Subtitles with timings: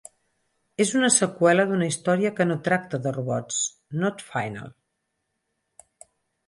[0.85, 3.61] És una seqüela d'una història que no tracta de robots,
[4.05, 4.75] "Not Final!".